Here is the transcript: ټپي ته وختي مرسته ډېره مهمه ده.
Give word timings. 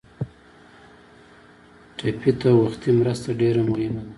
ټپي 1.97 2.31
ته 2.41 2.49
وختي 2.61 2.89
مرسته 2.99 3.29
ډېره 3.41 3.61
مهمه 3.69 4.01
ده. 4.05 4.09